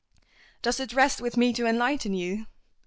[0.63, 2.47] "Does it rest with me to enlighten you?"